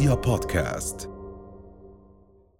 رؤيا 0.00 0.14
بودكاست. 0.14 1.10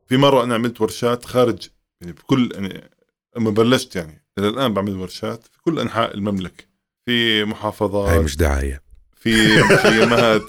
في 0.08 0.16
مرة 0.16 0.44
أنا 0.44 0.54
عملت 0.54 0.80
ورشات 0.80 1.24
خارج 1.24 1.68
يعني 2.00 2.12
بكل 2.12 2.50
يعني 2.54 2.90
لما 3.36 3.50
بلشت 3.50 3.96
يعني 3.96 4.24
إلى 4.38 4.48
الآن 4.48 4.74
بعمل 4.74 4.96
ورشات 4.96 5.44
في 5.44 5.62
كل 5.62 5.78
أنحاء 5.78 6.14
المملكة. 6.14 6.64
في 7.06 7.44
محافظات. 7.44 8.08
هاي 8.08 8.18
مش 8.18 8.36
دعايه 8.36 8.82
في 9.14 9.62
مخيمات. 9.62 10.42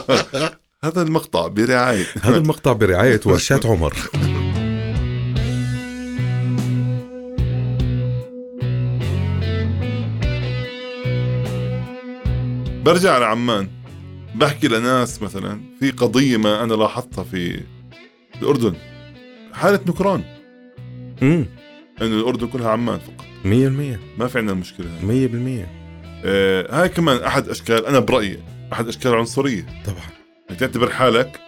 هذا 0.84 1.02
المقطع 1.02 1.46
برعاية. 1.46 2.06
هذا 2.22 2.36
المقطع 2.36 2.72
برعاية 2.72 3.20
ورشات 3.26 3.66
عمر. 3.66 3.94
برجع 12.84 13.12
على 13.12 13.24
عمان 13.24 13.77
بحكي 14.38 14.68
لناس 14.68 15.22
مثلا 15.22 15.60
في 15.80 15.90
قضية 15.90 16.36
ما 16.36 16.64
أنا 16.64 16.74
لاحظتها 16.74 17.24
في 17.24 17.60
الأردن. 18.42 18.74
حالة 19.52 19.80
نكران. 19.88 20.24
امم 21.22 21.46
إنه 22.02 22.20
الأردن 22.20 22.46
كلها 22.46 22.70
عمان 22.70 22.98
فقط. 22.98 23.26
100% 23.44 23.46
ما 24.18 24.26
في 24.28 24.38
عندنا 24.38 24.52
المشكلة 24.52 24.86
هاي. 24.86 25.28
100% 25.28 25.66
آه 26.24 26.80
هاي 26.82 26.88
كمان 26.88 27.16
أحد 27.16 27.48
أشكال 27.48 27.86
أنا 27.86 27.98
برأيي 27.98 28.38
أحد 28.72 28.88
أشكال 28.88 29.10
العنصريه 29.10 29.66
طبعا. 29.86 30.06
انك 30.50 30.60
تعتبر 30.60 30.90
حالك 30.90 31.40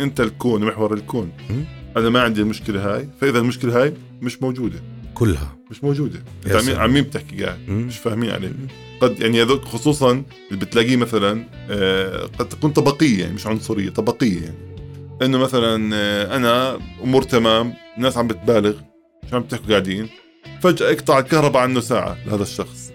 أنت 0.00 0.20
الكون 0.20 0.64
محور 0.64 0.94
الكون. 0.94 1.32
مم. 1.50 1.64
أنا 1.96 2.08
ما 2.08 2.22
عندي 2.22 2.40
المشكلة 2.40 2.94
هاي 2.94 3.08
فإذا 3.20 3.38
المشكلة 3.38 3.82
هاي 3.82 3.94
مش 4.22 4.42
موجودة. 4.42 4.82
كلها. 5.14 5.56
مش 5.70 5.84
موجودة. 5.84 6.22
انت 6.46 6.54
عم 6.54 6.60
سلام. 6.60 6.80
عم 6.80 6.92
مين 6.92 7.02
بتحكي 7.02 7.44
قاعد. 7.44 7.68
مش 7.68 7.98
فاهمين 7.98 8.30
عليك. 8.30 8.52
قد 9.00 9.20
يعني 9.20 9.42
هذوك 9.42 9.64
خصوصا 9.64 10.10
اللي 10.50 10.64
بتلاقيه 10.64 10.96
مثلا 10.96 11.44
آه، 11.70 12.28
قد 12.38 12.48
تكون 12.48 12.70
طبقية 12.70 13.20
يعني 13.20 13.34
مش 13.34 13.46
عنصرية 13.46 13.90
طبقية 13.90 14.40
يعني. 14.42 14.54
إنه 15.22 15.38
مثلا 15.38 15.90
آه، 15.96 16.36
أنا 16.36 16.78
أمور 17.02 17.22
تمام 17.22 17.74
الناس 17.96 18.16
عم 18.16 18.26
بتبالغ 18.26 18.74
شو 19.30 19.36
عم 19.36 19.42
تحكوا 19.42 19.68
قاعدين. 19.68 20.08
فجأة 20.62 20.90
يقطع 20.90 21.18
الكهرباء 21.18 21.62
عنه 21.62 21.80
ساعة 21.80 22.16
لهذا 22.26 22.42
الشخص. 22.42 22.90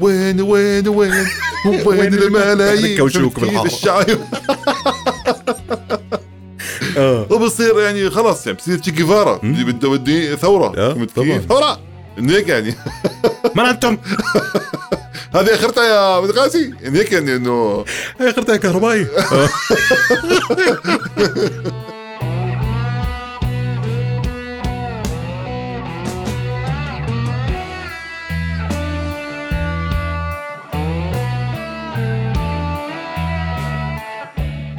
وين 0.00 0.40
وين 0.40 0.88
وين؟ 0.88 1.12
وين 1.86 2.14
الملايين؟ 2.14 2.98
كوشوك 2.98 3.38
فهمت 3.40 3.72
وبصير 7.30 7.80
يعني 7.80 8.10
خلاص 8.10 8.46
يعني 8.46 8.58
بصير 8.58 8.78
تشي 8.78 8.90
جيفارا 8.90 9.40
بده 9.42 9.88
بدي 9.88 10.36
ثورة. 10.36 10.72
آه، 10.78 11.06
طبعاً. 11.16 11.38
ثورة! 11.38 11.78
هيك 12.18 12.48
يعني. 12.48 12.74
من 13.54 13.64
أنتم؟ 13.64 13.98
هذه 15.34 15.54
أخرتها 15.54 15.84
يا 15.84 16.20
مدغاسي 16.20 16.72
يعني 16.82 16.98
هيك 16.98 17.12
يعني 17.12 17.36
إنه 17.36 17.84
هي 18.20 18.30
أخرتها 18.30 18.56
كهربائي. 18.56 19.06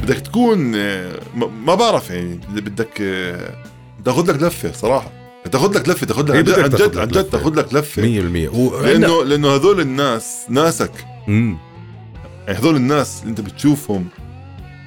بدك 0.07 0.19
تكون 0.19 0.71
آه، 0.75 1.19
ما 1.65 1.75
بعرف 1.75 2.09
يعني 2.09 2.39
اللي 2.49 2.61
بدك 2.61 3.01
آه، 3.01 3.53
تاخذ 4.05 4.31
لك 4.31 4.43
لفة 4.43 4.71
صراحة. 4.71 5.11
تاخذ 5.51 5.77
لك 5.77 5.89
لفة 5.89 6.07
تاخذ 6.07 6.23
لك 6.23 6.35
عن 6.35 6.43
جد 6.43 6.49
لك 6.81 6.97
عن 6.97 7.07
جد. 7.07 7.23
تاخذ 7.23 7.55
لك 7.55 7.73
لفة. 7.73 8.01
100% 8.01 8.55
و... 8.55 8.81
لأنه 8.81 9.23
لأنه 9.23 9.55
هذول 9.55 9.79
الناس 9.81 10.37
ناسك. 10.49 10.91
امم 11.27 11.57
يعني 12.47 12.59
هذول 12.59 12.75
الناس 12.75 13.19
اللي 13.21 13.29
أنت 13.29 13.41
بتشوفهم 13.41 14.07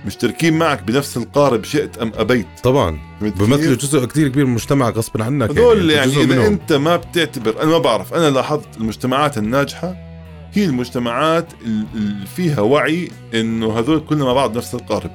مشتركين 0.07 0.59
معك 0.59 0.83
بنفس 0.83 1.17
القارب 1.17 1.65
شئت 1.65 1.99
أم 1.99 2.13
أبيت. 2.15 2.47
طبعا. 2.63 2.99
كيف؟ 3.23 3.79
جزء 3.79 4.05
كثير 4.05 4.29
كبير 4.29 4.45
من 4.45 4.51
المجتمع 4.51 4.89
غصب 4.91 5.23
عنك 5.23 5.51
هذول 5.51 5.91
يعني 5.91 6.11
جزء 6.11 6.21
إذا 6.23 6.35
منهم. 6.35 6.47
أنت 6.47 6.73
ما 6.73 6.97
بتعتبر 6.97 7.63
أنا 7.63 7.71
ما 7.71 7.79
بعرف 7.79 8.15
أنا 8.15 8.31
لاحظت 8.31 8.77
المجتمعات 8.77 9.39
الناجحة 9.39 10.10
هي 10.53 10.65
المجتمعات 10.65 11.53
اللي 11.95 12.27
فيها 12.27 12.61
وعي 12.61 13.11
إنه 13.35 13.79
هذول 13.79 14.01
كلنا 14.01 14.25
مع 14.25 14.33
بعض 14.33 14.57
نفس 14.57 14.75
القارب. 14.75 15.11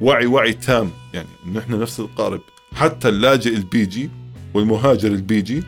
وعي 0.00 0.26
وعي 0.26 0.52
تام. 0.52 0.90
يعني 1.14 1.28
انه 1.46 1.60
إحنا 1.60 1.76
نفس 1.76 2.00
القارب. 2.00 2.40
حتى 2.74 3.08
اللاجئ 3.08 3.56
البيجي 3.56 4.10
والمهاجر 4.54 5.08
البيجي 5.08 5.62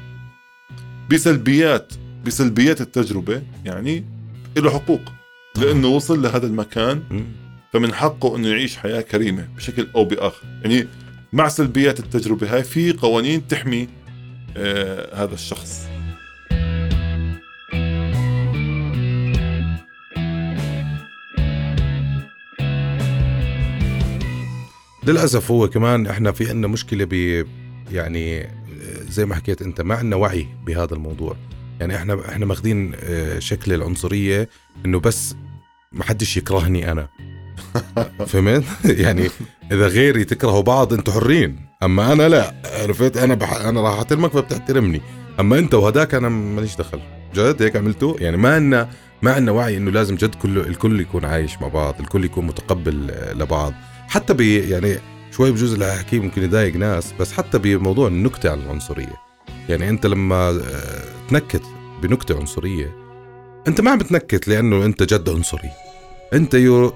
بسلبيات 1.10 1.92
بسلبيات 2.26 2.80
التجربة 2.80 3.42
يعني 3.64 4.04
له 4.56 4.70
حقوق. 4.70 5.00
لأنه 5.56 5.88
وصل 5.88 6.22
لهذا 6.22 6.46
المكان. 6.46 7.24
فمن 7.72 7.94
حقه 7.94 8.36
إنه 8.36 8.48
يعيش 8.48 8.76
حياة 8.76 9.00
كريمة 9.00 9.48
بشكل 9.56 9.88
أو 9.94 10.04
بآخر. 10.04 10.42
يعني 10.62 10.86
مع 11.32 11.48
سلبيات 11.48 12.00
التجربة 12.00 12.54
هاي 12.54 12.64
في 12.64 12.92
قوانين 12.92 13.48
تحمي 13.48 13.88
آه 14.56 15.24
هذا 15.24 15.34
الشخص. 15.34 15.88
للأسف 25.08 25.50
هو 25.50 25.68
كمان 25.68 26.06
إحنا 26.06 26.32
في 26.32 26.48
عندنا 26.48 26.66
مشكلة 26.66 27.04
ب 27.10 27.44
يعني 27.92 28.48
زي 29.08 29.26
ما 29.26 29.34
حكيت 29.34 29.62
أنت 29.62 29.80
ما 29.80 29.94
عندنا 29.94 30.16
وعي 30.16 30.46
بهذا 30.66 30.94
الموضوع. 30.94 31.36
يعني 31.80 31.96
إحنا 31.96 32.28
إحنا 32.28 32.46
ماخذين 32.46 32.92
آه، 32.96 33.38
شكل 33.38 33.72
العنصرية 33.72 34.48
إنه 34.86 35.00
بس 35.00 35.34
ما 35.92 36.04
حدش 36.04 36.36
يكرهني 36.36 36.92
أنا. 36.92 37.08
فهمت؟ 38.26 38.64
يعني 38.84 39.28
إذا 39.72 39.86
غيري 39.86 40.24
تكرهوا 40.24 40.62
بعض 40.62 40.92
أنتوا 40.92 41.12
حرين 41.12 41.60
أما 41.82 42.12
أنا 42.12 42.28
لا. 42.28 42.54
عرفت؟ 42.82 43.16
أنا 43.16 43.34
بح... 43.34 43.52
أنا 43.52 43.80
راح 43.80 43.98
أحترمك 43.98 44.30
فبتحترمني. 44.32 45.00
أما 45.40 45.58
أنت 45.58 45.74
وهداك 45.74 46.14
أنا 46.14 46.28
ماليش 46.28 46.76
دخل. 46.76 47.00
جد؟ 47.34 47.62
هيك 47.62 47.76
عملتوا؟ 47.76 48.14
يعني 48.20 48.36
ما 48.36 48.54
عندنا 48.54 48.88
ما 49.22 49.32
عندنا 49.32 49.52
وعي 49.52 49.76
إنه 49.76 49.90
لازم 49.90 50.14
جد 50.14 50.34
كله 50.34 50.60
الكل 50.60 51.00
يكون 51.00 51.24
عايش 51.24 51.60
مع 51.60 51.68
بعض 51.68 51.94
الكل 52.00 52.24
يكون 52.24 52.46
متقبل 52.46 53.10
آه، 53.10 53.32
لبعض. 53.32 53.72
حتى 54.08 54.34
ب 54.34 54.40
يعني 54.40 54.98
شوي 55.30 55.52
بجوز 55.52 55.72
اللي 55.72 55.84
هحكيه 55.84 56.20
ممكن 56.20 56.42
يضايق 56.42 56.76
ناس 56.76 57.14
بس 57.20 57.32
حتى 57.32 57.58
بموضوع 57.58 58.08
النكتة 58.08 58.50
على 58.50 58.60
العنصرية. 58.60 59.16
يعني 59.68 59.88
أنت 59.88 60.06
لما 60.06 60.48
آه، 60.48 61.04
تنكت 61.28 61.62
بنكتة 62.02 62.36
عنصرية 62.38 62.96
أنت 63.68 63.80
ما 63.80 63.90
عم 63.90 63.98
بتنكت 63.98 64.48
لأنه 64.48 64.84
أنت 64.84 65.02
جد 65.02 65.28
عنصري. 65.28 65.70
أنت 66.34 66.54
يو 66.54 66.92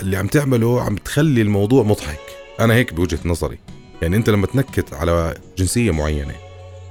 اللي 0.00 0.16
عم 0.16 0.26
تعمله 0.26 0.82
عم 0.82 0.96
تخلي 0.96 1.42
الموضوع 1.42 1.82
مضحك. 1.82 2.20
أنا 2.60 2.74
هيك 2.74 2.94
بوجهة 2.94 3.18
نظري. 3.24 3.58
يعني 4.02 4.16
أنت 4.16 4.30
لما 4.30 4.46
تنكت 4.46 4.94
على 4.94 5.34
جنسية 5.58 5.90
معينة 5.90 6.34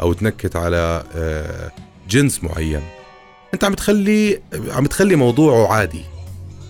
أو 0.02 0.14
تنكت 0.14 0.56
على 0.56 1.04
آه، 1.16 1.72
جنس 2.10 2.44
معين 2.44 2.82
أنت 3.54 3.64
عم 3.64 3.74
تخلي 3.74 4.42
عم 4.70 4.86
تخلي 4.86 5.16
موضوعه 5.16 5.74
عادي. 5.74 6.04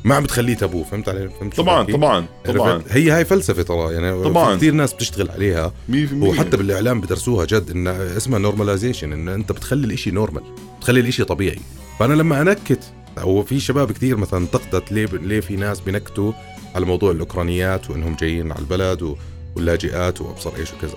ما 0.03 0.15
عم 0.15 0.23
بتخليه 0.23 0.53
تابو 0.55 0.83
فهمت 0.83 1.09
علي 1.09 1.29
فهمت 1.39 1.55
طبعا؟ 1.57 1.83
طبعا 1.83 2.25
طبعا؟ 2.45 2.81
هي 2.89 3.11
هاي 3.11 3.25
فلسفة 3.25 3.61
ترى 3.63 3.93
يعني 3.93 4.23
طبعاً. 4.23 4.55
كثير 4.55 4.73
ناس 4.73 4.93
بتشتغل 4.93 5.31
عليها 5.31 5.73
100% 5.89 5.93
وحتى 6.13 6.57
بالإعلام 6.57 7.01
بدرسوها 7.01 7.45
جد 7.45 7.69
إن 7.71 7.87
اسمها 7.87 8.39
normalization 8.39 9.13
إن 9.13 9.27
أنت 9.29 9.51
بتخلي 9.51 9.85
الإشي 9.87 10.11
normal 10.11 10.43
بتخلي 10.79 10.99
الإشي 10.99 11.23
طبيعي 11.23 11.59
فأنا 11.99 12.13
لما 12.13 12.41
أنكت 12.41 12.83
أو 13.17 13.43
في 13.43 13.59
شباب 13.59 13.91
كثير 13.91 14.17
مثلا 14.17 14.39
انتقدت 14.39 14.91
ليه 14.91 15.05
ليه 15.13 15.39
في 15.39 15.55
ناس 15.55 15.79
بنكتوا 15.79 16.31
على 16.75 16.85
موضوع 16.85 17.11
الأوكرانيات 17.11 17.89
وإنهم 17.89 18.15
جايين 18.15 18.51
على 18.51 18.59
البلد 18.61 19.01
و- 19.01 19.15
واللاجئات 19.55 20.21
وأبصر 20.21 20.51
إيش 20.59 20.73
وكذا 20.73 20.95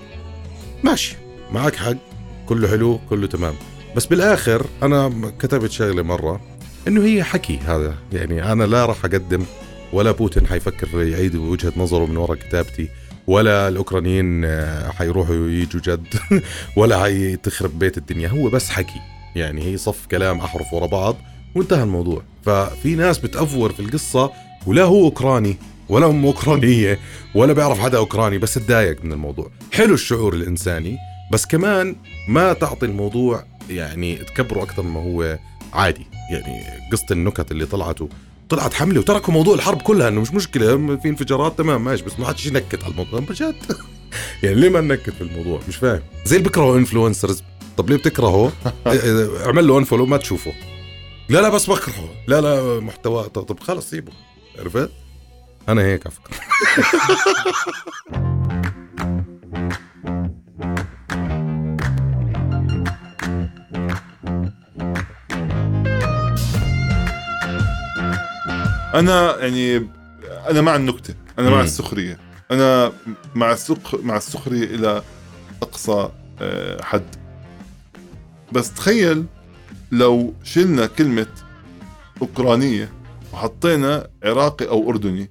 ماشي 0.83 1.15
معك 1.51 1.75
حق 1.75 1.93
كله 2.45 2.67
حلو 2.67 2.99
كله 3.09 3.27
تمام 3.27 3.53
بس 3.95 4.05
بالآخر 4.05 4.65
أنا 4.83 5.31
كتبت 5.39 5.71
شغلة 5.71 6.01
مرة 6.03 6.41
إنه 6.87 7.05
هي 7.05 7.23
حكي 7.23 7.57
هذا. 7.57 7.95
يعني 8.13 8.51
أنا 8.51 8.63
لا 8.63 8.85
راح 8.85 9.05
أقدم 9.05 9.45
ولا 9.93 10.11
بوتين 10.11 10.47
حيفكر 10.47 11.01
يعيد 11.01 11.35
وجهة 11.35 11.73
نظره 11.77 12.05
من 12.05 12.17
وراء 12.17 12.37
كتابتي 12.37 12.89
ولا 13.27 13.67
الأوكرانيين 13.67 14.45
آه، 14.45 14.89
حيروحوا 14.89 15.35
يجوا 15.35 15.81
جد 15.81 16.07
ولا 16.77 17.05
هي 17.05 17.35
تخرب 17.35 17.79
بيت 17.79 17.97
الدنيا. 17.97 18.27
هو 18.27 18.49
بس 18.49 18.69
حكي. 18.69 19.01
يعني 19.35 19.63
هي 19.63 19.77
صف 19.77 20.05
كلام 20.11 20.39
أحرف 20.39 20.73
ورا 20.73 20.85
بعض 20.85 21.15
وانتهى 21.55 21.83
الموضوع. 21.83 22.23
ففي 22.45 22.95
ناس 22.95 23.17
بتأفور 23.17 23.71
في 23.73 23.79
القصة 23.79 24.31
ولا 24.67 24.83
هو 24.83 25.05
أوكراني 25.05 25.57
ولا 25.89 26.05
أم 26.05 26.25
أوكرانية 26.25 26.99
ولا 27.35 27.53
بيعرف 27.53 27.79
حدا 27.79 27.97
أوكراني 27.97 28.37
بس 28.37 28.53
تضايق 28.53 29.05
من 29.05 29.11
الموضوع. 29.13 29.51
حلو 29.71 29.93
الشعور 29.93 30.33
الإنساني 30.33 30.97
بس 31.31 31.45
كمان 31.45 31.95
ما 32.27 32.53
تعطي 32.53 32.85
الموضوع 32.85 33.43
يعني 33.69 34.15
تكبره 34.15 34.63
أكثر 34.63 34.83
ما 34.83 34.99
هو 34.99 35.37
عادي. 35.73 36.05
يعني 36.33 36.63
قصة 36.91 37.05
النكت 37.11 37.51
اللي 37.51 37.65
طلعته 37.65 38.09
طلعت 38.49 38.73
حملة 38.73 38.99
وتركوا 38.99 39.33
موضوع 39.33 39.55
الحرب 39.55 39.81
كلها 39.81 40.07
إنه 40.07 40.21
مش 40.21 40.33
مشكلة 40.33 40.97
في 40.97 41.09
انفجارات 41.09 41.57
تمام 41.57 41.83
ماشي 41.83 42.03
بس 42.03 42.19
ما 42.19 42.27
حدش 42.27 42.45
ينكت 42.45 42.83
على 42.83 42.91
الموضوع. 42.91 43.19
بجد 43.19 43.55
يعني 44.43 44.55
ليه 44.55 44.69
ما 44.69 44.81
ننكت 44.81 45.09
في 45.09 45.21
الموضوع؟ 45.21 45.59
مش 45.67 45.75
فاهم. 45.75 46.01
زي 46.25 46.35
اللي 46.35 46.47
بيكرهوا 46.47 46.77
influencers 46.77 47.43
طب 47.77 47.89
ليه 47.89 47.97
بتكرهه 47.97 48.51
آه، 48.87 49.45
اعمل 49.45 49.67
له 49.67 49.77
unfollow 49.79 50.05
ما 50.05 50.17
تشوفه. 50.17 50.53
لا 51.29 51.41
لا 51.41 51.49
بس 51.49 51.69
بكرهه 51.69 52.09
لا 52.27 52.41
لا 52.41 52.79
محتوى. 52.79 53.23
طب, 53.29 53.43
طب 53.43 53.59
خلص 53.59 53.89
سيبه. 53.89 54.11
عرفت؟ 54.59 54.89
أنا 55.69 55.81
هيك 55.81 56.07
على 56.07 56.15
فكره 56.15 56.37
أنا 68.93 69.37
يعني 69.39 69.87
أنا 70.49 70.61
مع 70.61 70.75
النكتة 70.75 71.13
أنا 71.39 71.49
مع. 71.49 71.61
السخرية. 71.61 72.19
أنا 72.51 72.91
مع 73.35 73.51
السخ 73.51 73.95
مع 73.95 74.17
السخرية 74.17 74.63
إلى 74.75 75.01
أقصى 75.61 76.09
آه، 76.41 76.83
حد. 76.83 77.15
بس 78.51 78.73
تخيل 78.73 79.25
لو 79.91 80.33
شلنا 80.43 80.85
كلمة 80.85 81.27
أوكرانية 82.21 82.91
وحطينا 83.33 84.07
عراقي 84.23 84.67
أو 84.67 84.89
أردني 84.89 85.29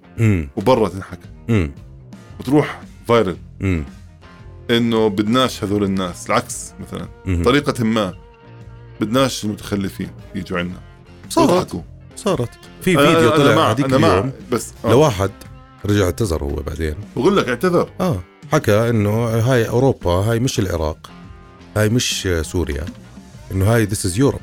وبرا 0.56 0.88
تنحكى. 0.88 1.28
وتروح 2.40 2.80
فايرل 3.08 3.36
إنه 4.70 5.08
بدناش 5.08 5.64
هذول 5.64 5.84
الناس 5.84 6.26
العكس 6.26 6.72
مثلا. 6.80 7.08
أمم. 7.26 7.42
طريقة 7.44 7.84
ما 7.84 8.14
بدناش 9.00 9.44
المتخلفين 9.44 10.08
يجوا 10.34 10.58
عندنا 10.58 10.80
وضحكوا. 11.36 11.80
صارت. 12.24 12.50
في 12.80 12.96
فيديو 12.96 13.28
أنا 13.28 13.36
طلع 13.36 13.70
هذيك 13.70 13.86
اليوم 13.92 14.32
بس 14.52 14.72
آه. 14.84 14.90
لواحد 14.90 15.30
رجع 15.86 16.04
اعتذر 16.04 16.44
هو 16.44 16.54
بعدين. 16.54 16.94
بقول 17.16 17.36
لك 17.36 17.48
اعتذر. 17.48 17.90
آه 18.00 18.22
حكى 18.52 18.90
إنه 18.90 19.24
هاي 19.24 19.68
أوروبا 19.68 20.10
هاي 20.10 20.40
مش 20.40 20.58
العراق 20.58 21.10
هاي 21.76 21.88
مش 21.88 22.28
سوريا 22.42 22.84
إنه 23.52 23.74
هاي 23.74 23.84
ذيس 23.84 24.06
از 24.06 24.18
يوروب 24.18 24.40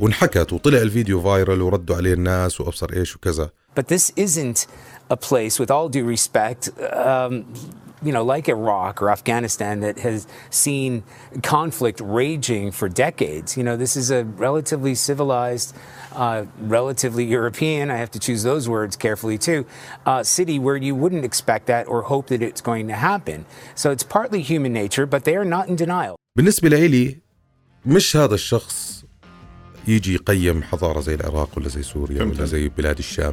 وانحكت 0.00 0.52
وطلع 0.52 0.78
الفيديو 0.78 1.20
فايرل 1.20 1.62
وردوا 1.62 1.96
عليه 1.96 2.12
الناس 2.12 2.60
وأبصر 2.60 2.92
إيش 2.92 3.16
وكذا. 3.16 3.50
But 3.74 3.88
this 3.88 4.12
isn't 4.16 4.66
a 5.10 5.16
place, 5.16 5.54
with 5.60 5.70
all 5.70 5.88
due 5.88 6.06
respect, 6.16 6.62
um, 7.12 7.32
you 8.06 8.12
know, 8.16 8.24
like 8.34 8.46
Iraq 8.58 8.94
or 9.02 9.08
Afghanistan 9.18 9.74
that 9.86 9.96
has 10.08 10.26
seen 10.64 10.90
conflict 11.56 11.98
raging 12.20 12.66
for 12.78 12.86
decades. 13.06 13.56
You 13.58 13.64
know, 13.66 13.76
this 13.84 13.94
is 14.02 14.10
a 14.18 14.20
relatively 14.46 14.94
civilized, 15.08 15.68
uh, 16.14 16.46
relatively 16.78 17.24
European, 17.24 17.90
I 17.90 17.96
have 17.96 18.10
to 18.12 18.18
choose 18.18 18.42
those 18.42 18.68
words 18.68 18.96
carefully 18.96 19.38
too, 19.38 19.64
uh, 20.06 20.22
city 20.22 20.58
where 20.58 20.76
you 20.76 20.94
wouldn't 20.94 21.24
expect 21.24 21.66
that 21.66 21.84
or 21.88 22.02
hope 22.02 22.26
that 22.28 22.42
it's 22.42 22.60
going 22.60 22.88
to 22.88 22.94
happen. 22.94 23.44
So 23.74 23.90
it's 23.90 24.02
partly 24.02 24.40
human 24.42 24.72
nature, 24.72 25.06
but 25.06 25.24
they 25.24 25.36
are 25.36 25.44
not 25.44 25.68
in 25.68 25.76
denial. 25.76 26.16
بالنسبة 26.36 26.68
لإلي 26.68 27.18
مش 27.86 28.16
هذا 28.16 28.34
الشخص 28.34 29.04
يجي 29.88 30.14
يقيم 30.14 30.62
حضارة 30.62 31.00
زي 31.00 31.14
العراق 31.14 31.48
ولا 31.56 31.68
زي 31.68 31.82
سوريا 31.82 32.18
فهمت 32.18 32.36
ولا. 32.36 32.44
زي 32.44 32.68
بلاد 32.68 32.98
الشام 32.98 33.32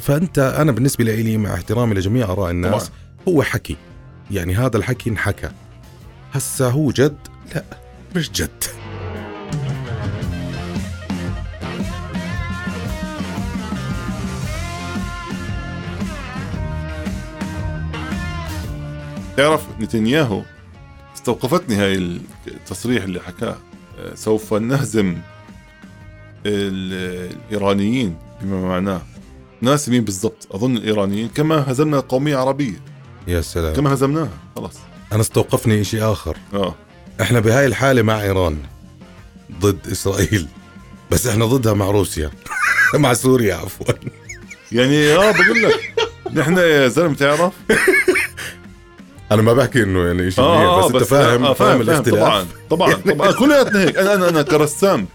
فأنت 0.00 0.38
أنا 0.38 0.72
بالنسبة 0.72 1.04
لإلي 1.04 1.36
مع 1.36 1.54
احترامي 1.54 1.94
لجميع 1.94 2.32
آراء 2.32 2.50
الناس 2.50 2.90
هو 3.28 3.42
حكي 3.42 3.76
يعني 4.30 4.54
هذا 4.54 4.76
الحكي 4.76 5.10
انحكى 5.10 5.50
هسا 6.32 6.68
هو 6.68 6.90
جد 6.90 7.18
لا 7.54 7.64
مش 8.16 8.30
جد 8.30 8.64
تعرف 19.38 19.62
نتنياهو 19.80 20.42
استوقفتني 21.16 21.76
هاي 21.76 21.94
التصريح 22.46 23.04
اللي 23.04 23.20
حكاه 23.20 23.56
آه، 23.98 24.14
سوف 24.14 24.54
نهزم 24.54 25.16
ال- 26.46 27.30
الإيرانيين 27.50 28.16
بما 28.42 28.60
معناه. 28.68 29.02
ناس 29.60 29.88
مين 29.88 30.04
بالضبط 30.04 30.48
أظن 30.50 30.76
الإيرانيين 30.76 31.28
كما 31.28 31.70
هزمنا 31.72 31.98
القوميه 31.98 32.34
العربيه 32.34 32.80
يا 33.26 33.40
سلام. 33.40 33.74
كما 33.74 33.94
هزمناها 33.94 34.28
خلاص. 34.56 34.74
أنا 35.12 35.20
استوقفني 35.20 35.80
إشي 35.80 36.02
آخر. 36.02 36.36
آه. 36.54 36.74
إحنا 37.20 37.40
بهاي 37.40 37.66
الحالة 37.66 38.02
مع 38.02 38.22
إيران 38.22 38.58
ضد 39.60 39.78
إسرائيل. 39.92 40.48
بس 41.10 41.26
إحنا 41.26 41.44
ضدها 41.46 41.72
مع 41.74 41.90
روسيا. 41.90 42.30
مع 42.94 43.14
سوريا 43.14 43.54
عفوا. 43.54 43.86
يعني 44.72 45.12
آه 45.12 45.30
بقول 45.32 45.62
لك 45.62 45.94
نحن 46.34 46.56
يا 46.58 46.88
زلمة 46.88 47.14
تعرف؟ 47.14 47.52
أنا 49.32 49.42
ما 49.42 49.52
بحكي 49.52 49.82
إنه 49.82 50.06
يعني 50.06 50.30
شيء 50.30 50.44
آه 50.44 50.88
بس, 50.88 50.94
أنت 50.94 51.04
فاهم 51.04 51.44
آه 51.44 51.52
فاهم, 51.52 51.80
الاختلاف. 51.80 52.18
طبعا 52.20 52.46
طبعا 52.70 52.92
طبعا. 53.14 53.32
كلياتنا 53.32 53.80
هيك. 53.82 53.96
أنا 53.96 54.14
أنا 54.14 54.28
أنا 54.28 54.42
كرسام. 54.42 55.06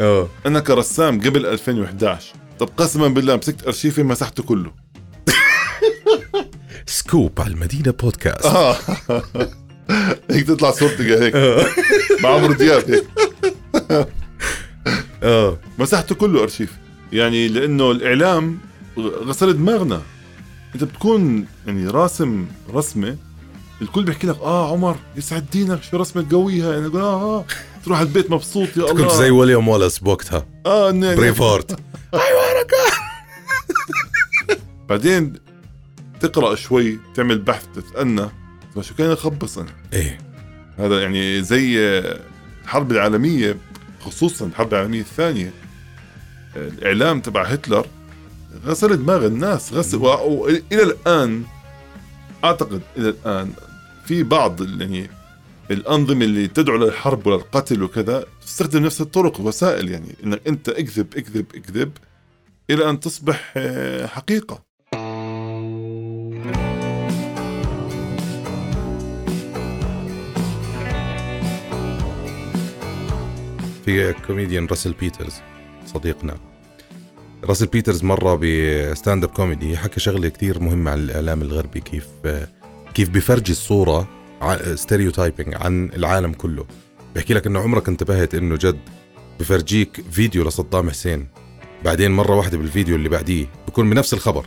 آه. 0.00 0.28
أنا 0.46 0.60
كرسام 0.60 1.20
قبل 1.20 1.46
2011 1.46 2.34
طب 2.58 2.68
قسما 2.76 3.08
بالله 3.08 3.36
مسكت 3.36 3.66
ارشيفي 3.66 4.02
مسحته 4.02 4.42
كله. 4.42 4.70
سكوب 6.86 7.40
على 7.40 7.50
المدينة 7.54 7.90
بودكاست. 8.02 8.46
آه. 8.46 8.76
هيك 10.30 10.46
تطلع 10.46 10.70
صورتي 10.70 11.14
هيك. 11.14 11.36
مع 12.22 12.28
عمرو 12.30 12.52
دياب 12.52 12.90
هيك. 12.90 13.04
آه. 15.22 15.58
مسحته 15.78 16.14
كله 16.14 16.42
أرشيف. 16.42 16.72
يعني 17.12 17.48
لأنه 17.48 17.90
الإعلام 17.90 18.58
غسل 18.98 19.52
دماغنا. 19.52 20.02
أنت 20.74 20.84
بتكون 20.84 21.46
يعني 21.66 21.88
راسم 21.88 22.46
رسمة 22.74 23.16
الكل 23.82 24.04
بيحكي 24.04 24.26
لك 24.26 24.38
آه 24.40 24.72
عمر 24.72 24.96
يسعد 25.16 25.46
دينك 25.52 25.82
شو 25.82 25.96
رسمة 25.96 26.26
قويها 26.30 26.72
يعني 26.74 26.86
أقول 26.86 27.00
آه 27.00 27.38
آه 27.38 27.44
تروح 27.84 27.98
على 27.98 28.08
البيت 28.08 28.30
مبسوط 28.30 28.68
يا 28.76 28.82
الله. 28.90 29.02
كنت 29.02 29.10
زي 29.12 29.30
ويليام 29.30 29.68
وولس 29.68 29.98
بوقتها 29.98 30.46
آه 30.66 30.90
إنه 30.90 31.06
يعني 31.06 31.18
Braveheart 31.18 31.78
بعدين 34.88 35.32
تقرأ 36.20 36.54
شوي 36.54 36.98
تعمل 37.14 37.38
بحث 37.38 37.64
تتأنى 37.74 38.26
شو 38.80 38.94
كان 38.94 39.10
يخبص 39.10 39.58
أنا 39.58 39.70
إيه. 39.92 40.18
هذا 40.78 41.02
يعني 41.02 41.42
زي 41.42 41.78
الحرب 42.64 42.92
العالمية 42.92 43.56
خصوصا 44.00 44.46
الحرب 44.46 44.74
العالمية 44.74 45.00
الثانية. 45.00 45.52
الإعلام 46.56 47.20
تبع 47.20 47.42
هتلر 47.44 47.86
غسل 48.66 48.96
دماغ 48.96 49.26
الناس 49.26 49.72
غسل 49.72 49.96
وإلى 49.96 50.82
الآن 50.82 51.42
أعتقد 52.44 52.80
إلى 52.96 53.08
الآن 53.08 53.52
في 54.06 54.22
بعض 54.22 54.80
يعني 54.80 55.10
الأنظمة 55.70 56.24
اللي 56.24 56.48
تدعو 56.48 56.76
للحرب 56.76 57.26
وللقتل 57.26 57.82
وكذا 57.82 58.24
تستخدم 58.42 58.84
نفس 58.84 59.00
الطرق 59.00 59.40
وسائل 59.40 59.90
يعني 59.90 60.14
إنك 60.24 60.40
أنت 60.48 60.68
اكذب 60.68 61.06
اكذب 61.16 61.46
اكذب 61.54 61.92
إلى 62.70 62.90
أن 62.90 63.00
تصبح 63.00 63.52
آه، 63.56 64.06
حقيقة. 64.06 64.66
في 73.84 74.14
كوميديان 74.26 74.66
راسل 74.66 74.92
بيترز 74.92 75.34
صديقنا. 75.86 76.36
راسل 77.44 77.66
بيترز 77.66 78.04
مرة 78.04 78.40
ب 78.42 78.56
stand 78.56 79.24
up 79.24 79.30
comedy 79.30 79.76
حكى 79.76 80.00
شغلة 80.00 80.28
كتير 80.28 80.60
مهمة 80.60 80.90
عن 80.90 80.98
الإعلام 80.98 81.42
الغربي 81.42 81.80
كيف 81.80 82.06
كيف 82.96 83.08
بفرجي 83.08 83.52
الصورة 83.52 84.08
stereotyping 84.74 85.54
عن 85.54 85.90
العالم 85.96 86.32
كله. 86.32 86.66
بحكي 87.14 87.34
لك 87.34 87.46
إنه 87.46 87.60
عمرك 87.60 87.88
انتبهت 87.88 88.34
إنه 88.34 88.56
جد 88.56 88.80
بفرجيك 89.40 90.04
فيديو 90.10 90.44
لصدام 90.44 90.90
حسين. 90.90 91.28
بعدين 91.84 92.10
مرة 92.10 92.36
واحدة 92.36 92.58
بالفيديو 92.58 92.96
اللي 92.96 93.08
بعديه 93.08 93.46
بكون 93.68 93.90
بنفس 93.90 94.14
الخبر. 94.14 94.46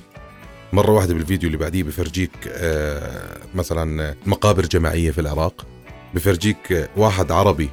مرة 0.74 0.92
واحدة 0.92 1.14
بالفيديو 1.14 1.48
اللي 1.48 1.58
بعديه 1.58 1.84
بفرجيك 1.84 2.32
آه، 2.48 3.38
مثلا 3.56 4.16
مقابر 4.26 4.66
جماعية 4.66 5.12
في 5.12 5.22
العراق. 5.22 5.66
بفرجيك 6.14 6.90
واحد 6.98 7.32
عربي 7.32 7.70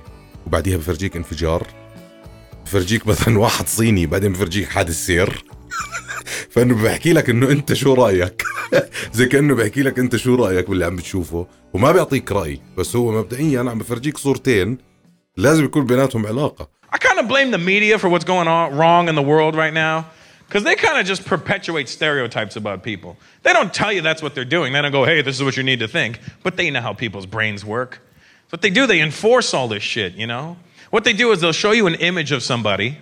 وبعديها 0.46 0.76
بفرجيك 0.76 1.16
انفجار. 1.16 1.66
بفرجيك 2.66 3.06
مثلا 3.06 3.38
واحد 3.38 3.68
صيني 3.68 4.06
بعدين 4.06 4.32
بفرجيك 4.32 4.68
حادث 4.68 5.06
سير. 5.06 5.44
فانه 6.50 6.82
بحكي 6.82 7.12
لك 7.12 7.30
إنه 7.30 7.50
أنت 7.50 7.72
شو 7.72 7.94
رأيك؟ 7.94 8.42
زي 9.12 9.26
كانه 9.26 9.54
بحكي 9.54 9.82
لك 9.82 9.98
انت 9.98 10.16
شو 10.16 10.34
رايك 10.34 10.70
باللي 10.70 10.84
عم 10.84 10.96
بتشوفه 10.96 11.46
وما 11.72 11.92
بيعطيك 11.92 12.32
راي 12.32 12.60
بس 12.76 12.96
هو 12.96 13.12
مبدئيا 13.12 13.60
عم 13.60 13.78
بفرجيك 13.78 14.18
صورتين 14.18 14.78
لازم 15.36 15.64
يكون 15.64 15.86
بيناتهم 15.86 16.26
علاقه 16.26 16.68
I 16.94 16.98
kind 16.98 17.18
of 17.18 17.28
blame 17.28 17.50
the 17.50 17.58
media 17.58 17.98
for 17.98 18.08
what's 18.08 18.24
going 18.24 18.48
on 18.48 18.76
wrong 18.76 19.08
in 19.08 19.14
the 19.14 19.22
world 19.32 19.54
right 19.56 19.74
now 19.74 20.06
because 20.46 20.62
they 20.62 20.76
kind 20.76 20.98
of 21.00 21.04
just 21.06 21.24
perpetuate 21.24 21.88
stereotypes 21.88 22.54
about 22.56 22.82
people. 22.82 23.16
They 23.42 23.52
don't 23.52 23.74
tell 23.74 23.92
you 23.92 24.00
that's 24.00 24.22
what 24.22 24.34
they're 24.34 24.52
doing. 24.58 24.72
They 24.72 24.80
don't 24.80 24.92
go, 24.92 25.04
hey, 25.04 25.20
this 25.20 25.34
is 25.34 25.42
what 25.42 25.56
you 25.56 25.64
need 25.64 25.80
to 25.80 25.88
think. 25.88 26.20
But 26.44 26.56
they 26.56 26.70
know 26.70 26.80
how 26.80 26.94
people's 26.94 27.26
brains 27.26 27.64
work. 27.64 28.00
What 28.50 28.62
they 28.62 28.70
do, 28.70 28.86
they 28.86 29.00
enforce 29.00 29.52
all 29.52 29.66
this 29.66 29.82
shit, 29.82 30.14
you 30.14 30.26
know? 30.26 30.56
What 30.90 31.02
they 31.04 31.12
do 31.12 31.32
is 31.32 31.40
they'll 31.40 31.52
show 31.52 31.72
you 31.72 31.86
an 31.88 31.96
image 31.96 32.30
of 32.30 32.42
somebody 32.42 32.98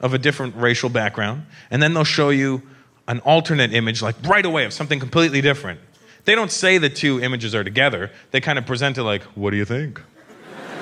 of 0.00 0.14
a 0.14 0.18
different 0.18 0.56
racial 0.56 0.88
background, 0.88 1.44
and 1.70 1.82
then 1.82 1.94
they'll 1.94 2.04
show 2.04 2.30
you 2.30 2.62
an 3.07 3.19
alternate 3.21 3.73
image, 3.73 4.01
like 4.01 4.15
right 4.23 4.45
away, 4.45 4.65
of 4.65 4.73
something 4.73 4.99
completely 4.99 5.41
different. 5.41 5.79
They 6.25 6.35
don't 6.35 6.51
say 6.51 6.77
the 6.77 6.89
two 6.89 7.21
images 7.21 7.55
are 7.55 7.63
together. 7.63 8.11
They 8.31 8.41
kind 8.41 8.59
of 8.59 8.65
present 8.65 8.97
it 8.97 9.03
like, 9.03 9.23
what 9.41 9.51
do 9.51 9.57
you 9.57 9.65
think? 9.65 10.01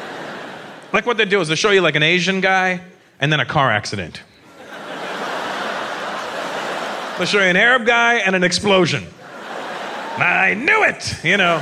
Like 0.92 1.06
what 1.06 1.18
they 1.18 1.26
do 1.26 1.40
is 1.42 1.48
they 1.48 1.56
show 1.56 1.72
you 1.72 1.82
like 1.82 1.96
an 1.96 2.04
Asian 2.04 2.42
guy 2.42 2.82
and 3.20 3.32
then 3.32 3.40
a 3.40 3.46
car 3.46 3.70
accident. 3.72 4.22
They'll 7.18 7.28
show 7.28 7.40
you 7.40 7.50
an 7.50 7.58
Arab 7.58 7.86
guy 7.86 8.16
and 8.26 8.36
an 8.36 8.44
explosion. 8.44 9.04
I 10.18 10.54
knew 10.54 10.84
it, 10.84 11.02
you 11.24 11.38
know. 11.38 11.62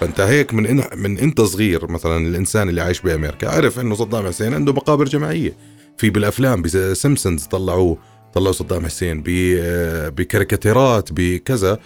فانت 0.00 0.20
هيك 0.20 0.54
من 0.54 0.66
إن 0.66 0.84
من 0.96 1.18
انت 1.18 1.40
صغير 1.40 1.90
مثلا 1.90 2.16
الانسان 2.16 2.68
اللي 2.68 2.80
عايش 2.80 3.00
بامريكا 3.00 3.48
عرف 3.50 3.78
انه 3.78 3.94
صدام 3.94 4.26
حسين 4.26 4.54
عنده 4.54 4.72
مقابر 4.72 5.04
جماعيه 5.04 5.56
في 5.98 6.10
بالافلام 6.10 6.62
بسيمبسونز 6.62 7.44
طلعوه 7.44 7.98
طلعوا 8.37 8.51
صدام 8.53 8.85
حسين 8.85 9.21
ب- 9.25 10.15
بكاريكاتيرات 10.15 11.09
بكذا. 11.11 11.79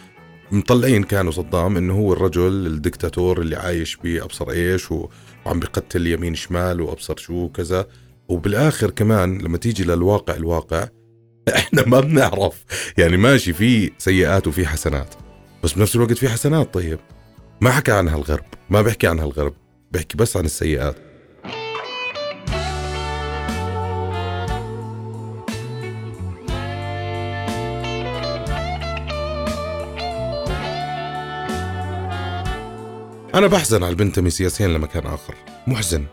مطلعين 0.52 1.04
كانوا 1.04 1.32
صدام 1.32 1.78
إنه 1.78 1.94
هو 1.94 2.14
الرجل 2.14 2.68
الدكتاتور 2.68 3.42
اللي 3.42 3.56
عايش 3.56 3.96
بأبصر 4.04 4.50
إيش 4.52 4.92
وعم 4.92 5.60
بقتل 5.60 6.08
يمين 6.08 6.36
شمال 6.36 6.82
وأبصر 6.82 7.18
شو 7.18 7.34
وكذا. 7.34 7.88
وبالآخر 8.28 8.90
كمان 8.90 9.38
لما 9.38 9.58
تيجي 9.58 9.84
للواقع 9.84 10.36
الواقع 10.36 10.88
إحنا 11.56 11.88
ما 11.88 12.00
بنعرف. 12.00 12.64
يعني 12.98 13.18
ماشي 13.18 13.54
في 13.54 13.92
سيئات 13.98 14.48
وفي 14.48 14.66
حسنات 14.68 15.16
بس 15.64 15.74
بنفس 15.74 15.96
الوقت 15.96 16.14
في 16.14 16.30
حسنات. 16.30 16.74
طيب 16.74 17.00
ما 17.62 17.72
حكى 17.72 17.92
عنها 17.92 18.16
الغرب 18.16 18.46
ما 18.70 18.82
بيحكي 18.82 19.08
عنها 19.08 19.26
الغرب 19.26 19.54
بيحكي 19.92 20.18
بس 20.18 20.38
عن 20.38 20.46
السيئات. 20.46 20.96
أنا 33.36 33.48
بحزن 33.48 33.84
على 33.84 33.90
البنتمي 33.92 34.30
سياسيا 34.30 34.68
لمكان 34.68 35.06
آخر. 35.06 35.36
محزن. 35.68 36.06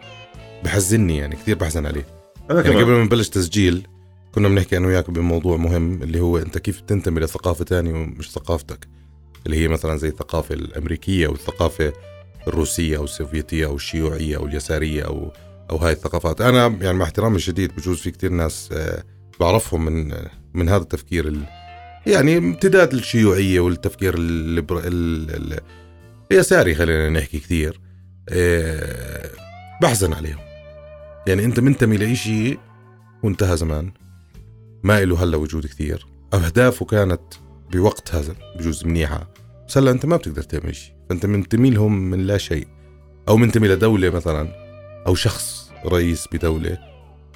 بحزني 0.64 1.16
يعني 1.18 1.36
كثير 1.36 1.56
بحزن 1.56 1.86
عليه. 1.86 2.06
أنا 2.50 2.60
يعني 2.62 2.82
قبل 2.82 2.90
ما 2.92 3.04
نبلش 3.04 3.28
تسجيل 3.28 3.86
كنا 4.34 4.48
بنحكي 4.48 4.76
أنا 4.76 4.86
وياك 4.86 5.10
بموضوع 5.10 5.56
مهم 5.56 6.02
اللي 6.02 6.20
هو 6.20 6.38
أنت 6.38 6.58
كيف 6.58 6.80
تنتمي 6.80 7.20
لثقافة 7.20 7.64
تانية 7.64 7.92
ومش 7.92 8.30
ثقافتك. 8.30 8.88
اللي 9.46 9.56
هي 9.56 9.68
مثلا 9.68 9.96
زي 9.96 10.08
الثقافة 10.08 10.54
الأمريكية 10.54 11.26
أو 11.26 11.32
الثقافة 11.32 11.92
الروسية 12.48 12.96
أو 12.96 13.04
السوفيتية 13.04 13.66
أو 13.66 13.76
الشيوعية 13.76 14.36
أو 14.36 14.46
اليسارية 14.46 15.02
أو 15.02 15.32
أو 15.70 15.76
هاي 15.76 15.92
الثقافات. 15.92 16.40
أنا 16.40 16.66
يعني 16.80 16.98
مع 16.98 17.04
احترامي 17.04 17.36
الشديد 17.36 17.72
بجوز 17.76 17.98
في 18.00 18.10
كتير 18.10 18.30
ناس 18.30 18.68
آه، 18.72 19.02
بعرفهم 19.40 19.84
من 19.84 20.14
من 20.54 20.68
هذا 20.68 20.82
التفكير 20.82 21.28
ال 21.28 21.42
يعني 22.06 22.38
امتداد 22.38 22.92
الشيوعية 22.94 23.60
والتفكير 23.60 24.14
الليبر- 24.14 24.82
اليساري 26.32 26.74
خلينا 26.74 27.08
نحكي 27.08 27.38
كثير. 27.38 27.80
آه، 28.28 29.30
بحزن 29.82 30.12
عليهم. 30.12 30.38
يعني 31.26 31.44
أنت 31.44 31.60
منتمي 31.60 31.96
لإشي 31.96 32.58
وانتهى 33.22 33.56
زمان. 33.56 33.92
ما 34.82 35.04
له 35.04 35.22
هلا 35.22 35.36
وجود 35.36 35.66
كثير. 35.66 36.06
أهدافه 36.34 36.86
كانت 36.86 37.20
بوقت 37.72 38.14
هذا 38.14 38.34
بجوز 38.58 38.84
منيحة. 38.84 39.32
بس 39.68 39.78
هلا 39.78 39.90
أنت 39.90 40.06
ما 40.06 40.16
بتقدر 40.16 40.42
تعمل 40.42 40.76
شيء 40.76 40.94
فأنت 41.08 41.26
منتمي 41.26 41.70
لهم 41.70 42.10
من 42.10 42.26
لا 42.26 42.38
شيء. 42.38 42.68
أو 43.28 43.36
منتمي 43.36 43.68
لدولة 43.68 44.10
مثلا. 44.10 44.48
أو 45.06 45.14
شخص 45.14 45.70
رئيس 45.86 46.28
بدولة. 46.32 46.78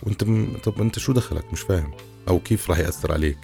وأنت 0.03 0.25
م... 0.25 0.57
طب 0.65 0.81
أنت 0.81 0.99
شو 0.99 1.13
دخلك؟ 1.13 1.53
مش 1.53 1.61
فاهم. 1.61 1.95
أو 2.29 2.39
كيف 2.39 2.71
راح 2.71 2.79
يأثر 2.79 3.13
عليك؟ 3.13 3.39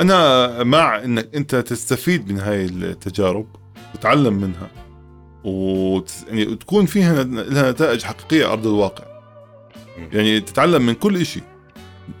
أنا 0.00 0.62
مع 0.62 1.04
إنك 1.04 1.34
أنت 1.34 1.54
تستفيد 1.56 2.32
من 2.32 2.38
هاي 2.38 2.64
التجارب. 2.64 3.46
وتتعلم 3.94 4.34
منها. 4.34 4.70
وت... 5.44 6.12
يعني 6.28 6.46
وتكون 6.46 6.86
فيها 6.86 7.24
لها 7.24 7.70
نتائج 7.70 8.02
حقيقية 8.02 8.44
على 8.44 8.52
أرض 8.52 8.66
الواقع. 8.66 9.04
يعني 10.12 10.40
تتعلم 10.40 10.86
من 10.86 10.94
كل 10.94 11.26
شيء 11.26 11.42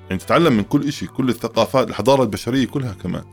يعني 0.08 0.20
تتعلم 0.20 0.52
من 0.52 0.62
كل 0.62 0.92
شيء 0.92 1.08
كل 1.08 1.28
الثقافات 1.28 1.88
الحضارة 1.88 2.22
البشرية 2.22 2.66
كلها 2.66 2.92
كمان. 2.92 3.24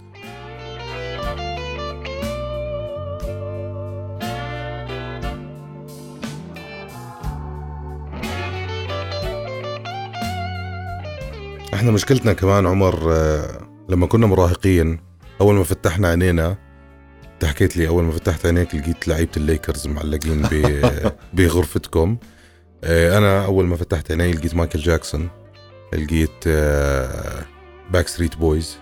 إحنا 11.74 11.92
مشكلتنا 11.92 12.34
كمان 12.34 12.66
عمر 12.68 13.14
آه، 13.14 13.68
لما 13.90 14.08
كنا 14.08 14.28
مراهقين 14.28 15.00
أول 15.42 15.56
ما 15.56 15.64
فتحنا 15.64 16.08
عينينا 16.08 16.65
انت 17.36 17.46
حكيت 17.46 17.78
لي 17.78 17.88
اول 17.88 18.04
ما 18.04 18.12
فتحت 18.12 18.46
عينيك 18.46 18.76
لقيت 18.76 19.08
لعيبة 19.08 19.32
الليكرز 19.38 19.88
معلقين 19.88 20.48
بغرفتكم. 21.34 22.18
آه، 22.84 23.18
أنا 23.18 23.46
اول 23.46 23.66
ما 23.66 23.76
فتحت 23.76 24.12
عيني 24.12 24.32
لقيت 24.32 24.56
مايكل 24.56 24.80
جاكسون 24.80 25.30
لقيت 25.94 26.48
باك 27.92 28.08
ستريت 28.08 28.36
بويز 28.36 28.78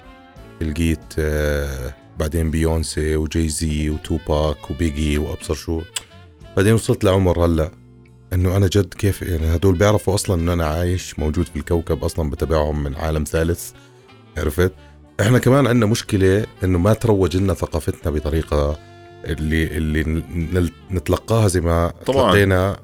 لقيت 0.62 1.00
آه، 1.20 1.94
بعدين 2.20 2.52
بيونسي 2.52 3.16
وجاي 3.16 3.50
زي 3.50 3.90
وتوباك 3.90 4.72
وبيجي 4.72 5.18
وابصر 5.18 5.54
شو. 5.54 5.82
بعدين 6.58 6.74
وصلت 6.74 7.04
لعمر 7.04 7.46
هلا 7.46 7.72
إنه 8.34 8.58
أنا 8.58 8.68
جد 8.68 8.94
كيف 8.94 9.22
يعني 9.22 9.56
هدول 9.56 9.76
بيعرفوا 9.78 10.16
أصلا 10.16 10.42
إنه 10.42 10.54
أنا 10.54 10.66
عايش 10.66 11.20
موجود 11.20 11.46
في 11.46 11.56
الكوكب 11.56 12.04
أصلا 12.04 12.30
بتابعهم 12.30 12.84
من 12.84 12.96
عالم 12.96 13.24
ثالث 13.24 13.72
عرفت؟ 14.38 14.74
إحنا 15.22 15.38
كمان 15.40 15.68
عندنا 15.68 15.86
مشكلة 15.86 16.46
انه 16.64 16.80
ما 16.80 16.94
تروج 16.94 17.38
لنا 17.38 17.54
ثقافتنا 17.54 18.12
بطريقة 18.12 18.80
اللي 19.26 19.64
اللي 19.78 20.72
نتلقاها 20.92 21.48
زي 21.48 21.62
ما 21.62 21.94
طبعاً. 22.06 22.32
تلقينا 22.32 22.80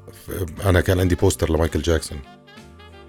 أنا 0.64 0.80
كان 0.80 1.00
عندي 1.00 1.14
بوستر 1.14 1.52
لمايكل 1.52 1.82
جاكسون. 1.82 2.18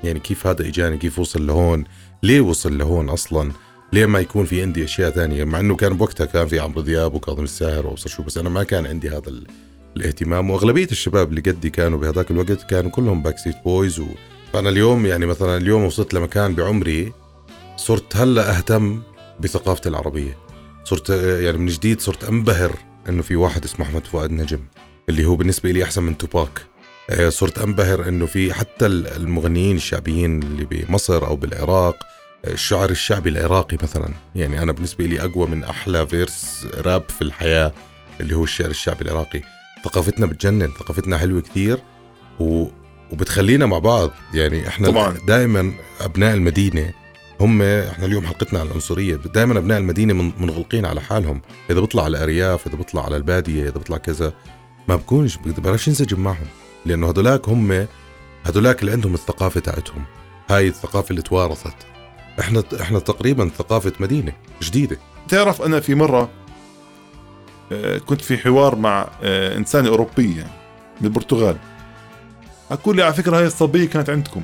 يعني 0.04 0.20
كيف 0.20 0.48
هذا 0.48 0.68
اجاني؟ 0.68 0.98
كيف 0.98 1.20
وصل 1.20 1.48
لهون؟ 1.48 1.84
ليه 2.24 2.42
وصل 2.42 2.78
لهون 2.78 3.10
أصلا؟ 3.10 3.52
ليه 3.94 4.06
ما 4.06 4.20
يكون 4.20 4.46
في 4.46 4.62
عندي 4.62 4.84
اشياء 4.84 5.10
ثانية؟ 5.12 5.44
مع 5.44 5.60
انه 5.60 5.76
كان 5.76 5.94
بوقتها 5.98 6.26
كان 6.26 6.48
في 6.48 6.60
عمرو 6.60 6.82
دياب 6.82 7.14
وكاظم 7.14 7.44
الساهر 7.44 7.88
وابصر 7.88 8.10
شو 8.10 8.24
بس 8.24 8.38
أنا 8.38 8.50
ما 8.50 8.64
كان 8.64 8.86
عندي 8.86 9.10
هذا 9.10 9.28
ال... 9.30 9.48
الاهتمام. 9.98 10.50
واغلبية 10.50 10.88
الشباب 10.92 11.30
اللي 11.30 11.42
قدي 11.42 11.70
كانوا 11.70 12.00
بهذاك 12.00 12.32
الوقت 12.32 12.64
كانوا 12.70 12.92
كلهم 12.92 13.24
باك 13.24 13.38
ستريت 13.38 13.56
بويز 13.66 14.00
و... 14.00 14.06
فأنا 14.54 14.70
اليوم 14.70 15.06
يعني 15.06 15.26
مثلا 15.26 15.58
اليوم 15.58 15.84
وصلت 15.84 16.14
لمكان 16.14 16.56
بعمري 16.56 17.14
صرت 17.78 18.16
هلأ 18.16 18.58
أهتم 18.58 19.02
بثقافتي 19.42 19.90
العربية. 19.90 20.38
صرت 20.84 21.10
يعني 21.10 21.58
من 21.58 21.66
جديد 21.66 22.02
صرت 22.02 22.24
أنبهر 22.24 22.72
إنه 23.10 23.22
في 23.22 23.36
واحد 23.36 23.64
اسمه 23.64 23.86
أحمد 23.86 24.06
فؤاد 24.08 24.32
نجم 24.32 24.60
اللي 25.10 25.26
هو 25.26 25.36
بالنسبة 25.36 25.72
لي 25.72 25.84
أحسن 25.84 26.04
من 26.04 26.18
توباك. 26.18 26.62
آه، 27.10 27.30
صرت 27.30 27.60
أنبهر 27.60 28.08
إنه 28.08 28.26
في 28.26 28.54
حتى 28.54 28.86
المغنيين 28.86 29.76
الشعبيين 29.76 30.44
اللي 30.44 30.66
بمصر 30.66 31.28
أو 31.28 31.36
بالعراق 31.36 31.96
آه، 32.46 32.52
الشعر 32.54 32.90
الشعبي 32.90 33.30
العراقي 33.30 33.78
مثلا. 33.84 34.10
يعني 34.36 34.62
أنا 34.62 34.72
بالنسبة 34.72 35.06
لي 35.06 35.22
أقوى 35.22 35.48
من 35.48 35.64
أحلى 35.64 36.08
verse 36.08 36.68
rap 36.78 37.04
في 37.10 37.22
الحياة 37.22 37.74
اللي 38.20 38.36
هو 38.36 38.44
الشعر 38.44 38.70
الشعبي 38.70 39.06
العراقي. 39.06 39.42
ثقافتنا 39.86 40.26
بتجنن 40.26 40.72
ثقافتنا 40.80 41.18
حلوة 41.18 41.42
كثير 41.42 41.80
و... 42.40 42.68
وبتخلينا 43.12 43.66
مع 43.66 43.80
بعض. 43.80 44.12
يعني 44.34 44.68
إحنا 44.68 44.88
طبعاً. 44.88 45.18
دائما 45.28 45.74
أبناء 46.02 46.34
المدينة. 46.34 46.94
هم 47.42 47.62
إحنا 47.62 48.06
اليوم 48.06 48.26
حلقتنا 48.26 48.60
عن 48.60 48.68
العنصرية. 48.68 49.16
دائما 49.16 49.58
أبناء 49.60 49.78
المدينة 49.78 50.14
من- 50.14 50.32
منغلقين 50.40 50.86
على 50.86 51.02
حالهم. 51.02 51.42
إذا 51.70 51.80
بيطلع 51.80 52.04
على 52.04 52.18
الارياف 52.18 52.68
إذا 52.68 52.76
بيطلع 52.76 53.06
على 53.06 53.18
البادية 53.18 53.64
إذا 53.64 53.72
بيطلع 53.78 53.98
كذا 53.98 54.34
ما 54.88 54.96
بكونش 54.96 55.38
بقدرش 55.38 55.88
ينسجم 55.88 56.20
معهم 56.20 56.48
لأنه 56.86 57.10
هدولاك 57.10 57.50
هم 57.50 57.88
هدولاك 58.46 58.82
اللي 58.82 58.92
عندهم 58.92 59.14
الثقافة 59.14 59.60
تاعتهم. 59.60 60.04
هاي 60.50 60.68
الثقافة 60.68 61.10
اللي 61.12 61.22
توارثت. 61.22 61.74
إحنا 62.40 62.64
إحنا 62.82 63.00
تقريبا 63.00 63.50
ثقافة 63.58 63.94
مدينة 64.00 64.34
جديدة. 64.62 64.98
تعرف 65.30 65.62
أنا 65.62 65.80
في 65.80 65.96
مرة 65.96 66.30
آه، 67.72 67.98
كنت 67.98 68.22
في 68.22 68.38
حوار 68.38 68.76
مع 68.76 69.10
آه، 69.24 69.58
انسانه 69.58 69.88
اوروبيه 69.90 70.38
يعني 70.38 70.52
من 71.02 71.08
البرتغال. 71.08 71.58
حكوا 72.70 72.94
لي 72.94 73.04
على 73.04 73.14
فكرة 73.14 73.38
هاي 73.38 73.46
الصبية 73.46 73.88
كانت 73.88 74.10
عندكم. 74.10 74.44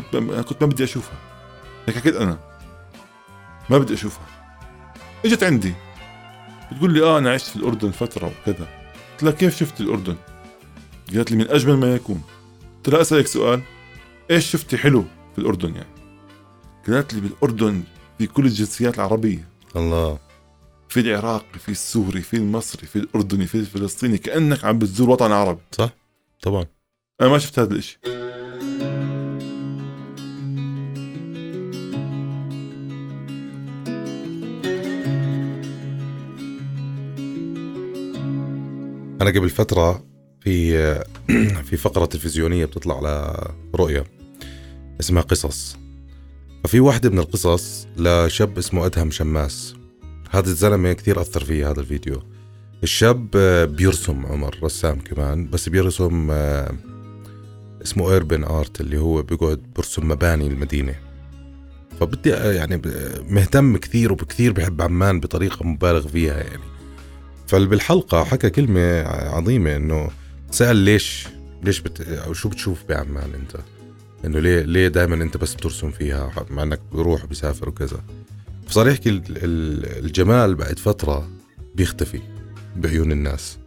كنت 0.00 0.16
ب- 0.16 0.40
كنت 0.40 0.62
ما 0.62 0.68
بدي 0.68 0.84
أشوفها. 0.84 1.18
هيك 1.86 1.96
حكيت 1.96 2.16
أنا. 2.16 2.38
ما 3.70 3.78
بدي 3.78 3.94
أشوفها. 3.94 4.26
إجت 5.24 5.42
عندي. 5.44 5.74
بتقول 6.72 6.92
لي 6.94 7.02
آه 7.02 7.18
أنا 7.18 7.30
عشت 7.32 7.46
في 7.46 7.56
الأردن 7.56 7.90
فترة 7.90 8.26
وكذا. 8.26 8.68
قلت 9.12 9.22
لها 9.22 9.32
كيف 9.32 9.56
شفت 9.58 9.80
الأردن؟ 9.80 10.16
قالت 11.14 11.30
لي 11.30 11.36
من 11.36 11.50
أجمل 11.50 11.76
ما 11.76 11.94
يكون. 11.94 12.22
قلت 12.76 12.88
لها 12.88 13.00
أسألك 13.00 13.26
سؤال. 13.26 13.62
إيش 14.30 14.50
شفتي 14.50 14.76
حلو 14.78 15.04
في 15.32 15.38
الأردن 15.38 15.74
يعني؟ 15.74 15.88
قالت 16.88 17.14
لي 17.14 17.20
بالأردن 17.20 17.82
في 18.18 18.26
كل 18.26 18.44
الجنسيات 18.46 18.94
العربية. 18.94 19.48
الله. 19.76 20.18
في 20.88 21.00
العراقي 21.00 21.58
في 21.58 21.68
السوري 21.68 22.22
في 22.22 22.36
المصري 22.36 22.86
في 22.86 22.96
الأردني 22.96 23.46
في 23.46 23.54
الفلسطيني 23.54 24.18
كأنك 24.18 24.64
عم 24.64 24.78
بتزور 24.78 25.10
وطن 25.10 25.32
عربي 25.32 25.60
صح؟ 25.72 25.90
طبعا. 26.42 26.66
أنا 27.20 27.28
ما 27.28 27.38
شفت 27.38 27.58
هذا 27.58 27.72
الإشي. 27.72 27.98
أنا 39.28 39.38
قبل 39.38 39.50
فترة 39.50 40.04
في 40.40 40.74
في 41.68 41.76
فقرة 41.76 42.04
تلفزيونية 42.04 42.64
بتطلع 42.64 42.96
على 42.96 43.44
رؤيا 43.74 44.04
اسمها 45.00 45.22
قصص. 45.22 45.76
ففي 46.64 46.80
واحدة 46.80 47.10
من 47.10 47.18
القصص 47.18 47.86
لشاب 47.96 48.58
اسمه 48.58 48.86
أدهم 48.86 49.10
شماس. 49.10 49.74
هذا 50.30 50.46
الزلمة 50.50 50.92
كثير 50.92 51.20
أثر 51.20 51.44
فيه 51.44 51.70
هذا 51.70 51.80
الفيديو. 51.80 52.22
الشاب 52.82 53.28
آه، 53.36 53.64
بيرسم 53.64 54.26
عمر 54.26 54.58
رسام 54.62 55.00
كمان 55.00 55.50
بس 55.50 55.68
بيرسم 55.68 56.28
آه، 56.30 56.72
اسمه 57.82 58.12
ايربن 58.12 58.44
آرت 58.44 58.80
اللي 58.80 58.98
هو 58.98 59.22
بيقعد 59.22 59.62
برسم 59.76 60.08
مباني 60.08 60.46
المدينة. 60.46 60.94
فبدي 62.00 62.34
آه، 62.34 62.52
يعني 62.52 62.76
ب- 62.76 63.24
مهتم 63.28 63.76
كثير 63.76 64.12
وبكثير 64.12 64.52
بحب 64.52 64.82
عمان 64.82 65.20
بطريقة 65.20 65.64
مبالغ 65.64 66.08
فيها 66.08 66.36
يعني. 66.36 66.77
فبالحلقة 67.48 68.24
حكى 68.24 68.50
كلمة 68.50 69.02
عظيمة 69.08 69.76
إنه 69.76 70.10
سأل 70.50 70.76
ليش 70.76 71.26
ليش 71.62 71.80
بت... 71.80 72.00
أو 72.00 72.32
شو 72.32 72.48
بتشوف 72.48 72.78
بعمان 72.88 73.34
أنت؟ 73.34 73.56
إنه 74.24 74.38
ليه 74.40 74.60
ليه 74.62 74.88
دائما 74.88 75.14
أنت 75.14 75.36
بس 75.36 75.54
بترسم 75.54 75.90
فيها 75.90 76.32
مع 76.50 76.62
إنك 76.62 76.80
بروح 76.92 77.24
وبسافر 77.24 77.68
وكذا. 77.68 78.00
فصار 78.68 78.88
يحكي 78.88 79.08
ال- 79.08 79.22
ال- 79.28 80.04
الجمال 80.04 80.54
بعد 80.54 80.78
فترة 80.78 81.28
بيختفي 81.74 82.20
بعيون 82.76 83.12
الناس. 83.12 83.58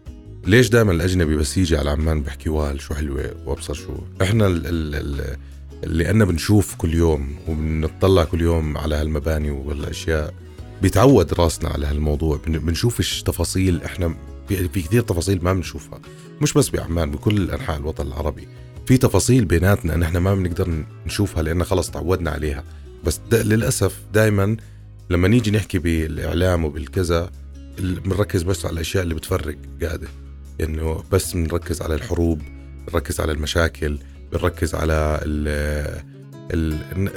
ليش 0.47 0.69
دائما 0.69 0.91
الأجنبي 0.91 1.35
بس 1.35 1.57
يجي 1.57 1.77
على 1.77 1.89
عمان 1.89 2.21
بيحكي 2.23 2.49
وال 2.49 2.81
شو 2.81 2.93
حلوة 2.93 3.31
وأبصر 3.45 3.73
شو؟ 3.73 3.93
إحنا 4.21 4.47
ال 4.47 4.67
ال 4.67 4.95
ال 4.95 5.37
اللي 5.83 6.09
أنا 6.09 6.25
بنشوف 6.25 6.75
كل 6.75 6.93
يوم 6.93 7.35
وبنطلع 7.47 8.23
كل 8.23 8.41
يوم 8.41 8.77
على 8.77 8.95
هالمباني 8.95 9.51
والأشياء 9.51 10.33
بيتعود 10.81 11.33
راسنا 11.33 11.69
على 11.69 11.85
هالموضوع. 11.85 12.37
بن- 12.47 12.59
بنشوفش 12.59 13.23
تفاصيل 13.23 13.83
إحنا 13.83 14.15
في, 14.47 14.67
كثير 14.67 15.01
تفاصيل 15.01 15.43
ما 15.43 15.53
بنشوفها. 15.53 15.99
مش 16.41 16.53
بس 16.53 16.69
بعمان 16.69 17.11
بكل 17.11 17.51
أنحاء 17.51 17.77
الوطن 17.77 18.07
العربي. 18.07 18.47
في 18.85 18.97
تفاصيل 18.97 19.45
بيناتنا 19.45 19.95
ان 19.95 20.03
إحنا 20.03 20.19
ما 20.19 20.35
بنقدر 20.35 20.83
نشوفها 21.05 21.43
لأن 21.43 21.63
خلص 21.63 21.91
تعودنا 21.91 22.31
عليها. 22.31 22.63
بس 23.03 23.19
دا 23.31 23.43
للأسف 23.43 23.99
دائما 24.13 24.57
لما 25.09 25.27
نيجي 25.27 25.51
نحكي 25.51 25.79
بالإعلام 25.79 26.65
وبالكذا 26.65 27.29
ال- 27.79 27.99
بنركز 27.99 28.43
بس 28.43 28.65
على 28.65 28.73
الأشياء 28.73 29.03
اللي 29.03 29.15
بتفرق 29.15 29.55
قاعدة. 29.83 30.07
إنه 30.61 31.03
بس 31.11 31.33
بنركز 31.33 31.81
على 31.81 31.95
الحروب 31.95 32.41
بنركز 32.87 33.19
على 33.19 33.31
المشاكل 33.31 33.97
بنركز 34.31 34.75
على 34.75 35.19
ال. 36.51 37.09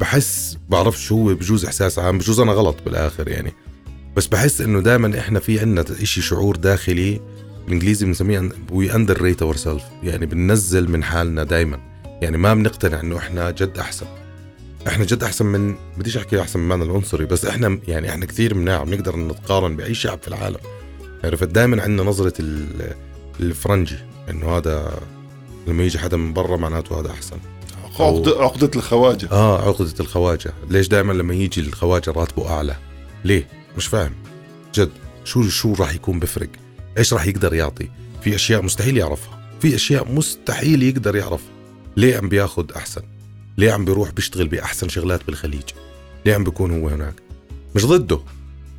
بحس 0.00 0.58
بعرف 0.68 1.00
شو 1.00 1.16
هو 1.16 1.34
بجوز 1.34 1.64
إحساس 1.64 1.98
عام 1.98 2.18
بجوز 2.18 2.40
أنا 2.40 2.52
غلط 2.52 2.76
بالآخر 2.84 3.28
يعني. 3.28 3.52
بس 4.16 4.26
بحس 4.26 4.60
إنه 4.60 4.80
دائما 4.80 5.18
إحنا 5.18 5.40
في 5.40 5.60
عندنا 5.60 5.84
إشي 6.02 6.22
شعور 6.22 6.56
داخلي 6.56 7.20
بالإنجليزي 7.64 8.06
بنسميه 8.06 8.48
we 8.70 8.94
underrate 8.94 9.42
ourself 9.42 9.82
يعني 10.02 10.26
بننزل 10.26 10.90
من 10.90 11.04
حالنا 11.04 11.44
دائما 11.44 11.80
يعني 12.22 12.36
ما 12.38 12.54
بنقتنع 12.54 13.00
إنه 13.00 13.18
إحنا 13.18 13.50
جد 13.50 13.78
أحسن. 13.78 14.06
إحنا 14.86 15.04
جد 15.04 15.22
أحسن 15.24 15.46
من 15.46 15.74
بديش 15.98 16.16
أحكي 16.16 16.40
أحسن 16.40 16.60
من 16.60 16.82
العنصري 16.82 17.24
بس 17.24 17.44
إحنا 17.44 17.78
يعني 17.88 18.10
إحنا 18.10 18.26
كثير 18.26 18.54
مناع 18.54 18.84
بنقدر 18.84 19.16
نتقارن 19.16 19.76
بأي 19.76 19.94
شعب 19.94 20.18
في 20.22 20.28
العالم. 20.28 20.58
عرفت؟ 21.24 21.48
دائما 21.48 21.82
عندنا 21.82 22.02
نظرة 22.08 22.32
ال- 22.40 22.94
الفرنجي 23.40 23.96
إنه 24.30 24.46
هذا 24.56 24.98
لما 25.66 25.82
يجي 25.84 25.98
حدا 25.98 26.16
من 26.16 26.32
برا 26.32 26.56
معناته 26.56 27.00
هذا 27.00 27.10
أحسن. 27.10 27.36
عقدة, 28.00 28.42
عقدة 28.42 28.70
الخواجة. 28.76 29.28
آه 29.32 29.68
عقدة 29.68 29.94
الخواجة. 30.00 30.52
ليش 30.70 30.88
دائما 30.88 31.12
لما 31.12 31.34
يجي 31.34 31.60
الخواجة 31.60 32.10
راتبه 32.10 32.50
أعلى؟ 32.50 32.76
ليه؟ 33.24 33.48
مش 33.76 33.86
فاهم. 33.86 34.12
جد 34.74 34.90
شو 35.24 35.42
شو 35.42 35.74
راح 35.74 35.94
يكون 35.94 36.18
بفرق؟ 36.20 36.48
إيش 36.98 37.14
راح 37.14 37.26
يقدر 37.26 37.54
يعطي؟ 37.54 37.88
في 38.22 38.34
أشياء 38.34 38.62
مستحيل 38.62 38.96
يعرفها. 38.96 39.38
في 39.60 39.74
أشياء 39.74 40.12
مستحيل 40.12 40.82
يقدر 40.82 41.16
يعرفها 41.16 41.52
ليه 41.96 42.16
عم 42.16 42.28
بياخد 42.28 42.72
أحسن؟ 42.72 43.02
ليه 43.58 43.72
عم 43.72 43.84
بيروح 43.84 44.10
بيشتغل 44.10 44.48
بأحسن 44.48 44.88
شغلات 44.88 45.26
بالخليج؟ 45.26 45.62
ليه 46.26 46.34
عم 46.34 46.44
بيكون 46.44 46.80
هو 46.80 46.88
هناك؟ 46.88 47.14
مش 47.74 47.86
ضده. 47.86 48.20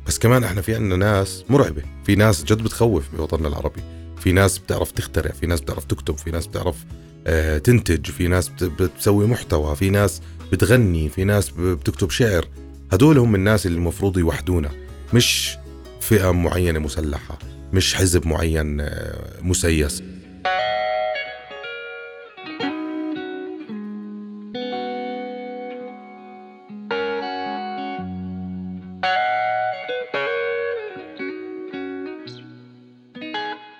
بس 0.06 0.18
كمان 0.18 0.44
إحنا 0.44 0.62
في 0.62 0.74
عندنا 0.74 0.96
ناس 0.96 1.44
مرعبة. 1.48 1.82
في 2.06 2.14
ناس 2.14 2.44
جد 2.44 2.62
بتخوف 2.62 3.04
بوطننا 3.16 3.48
العربي. 3.48 3.82
في 4.20 4.32
ناس 4.32 4.58
بتعرف 4.58 4.90
تخترع 4.90 5.30
في 5.30 5.46
ناس 5.46 5.60
بتعرف 5.60 5.84
تكتب 5.84 6.18
في 6.18 6.30
ناس 6.30 6.46
بتعرف 6.46 6.76
تنتج 7.64 8.06
في 8.10 8.28
ناس 8.28 8.48
بت- 8.48 8.64
بتسوي 8.82 9.26
محتوى 9.26 9.76
في 9.76 9.90
ناس 9.90 10.22
بتغني 10.52 11.08
في 11.08 11.24
ناس 11.24 11.50
بتكتب 11.50 12.10
شعر. 12.10 12.48
هدول 12.92 13.18
هم 13.18 13.34
الناس 13.34 13.66
اللي 13.66 13.78
المفروض 13.78 14.18
يوحدونا 14.18 14.70
مش 15.14 15.56
فئة 16.00 16.30
معينة 16.32 16.78
مسلحة 16.78 17.38
مش 17.72 17.94
حزب 17.94 18.26
معين 18.26 18.80
آه، 18.80 19.40
مسيس. 19.42 20.02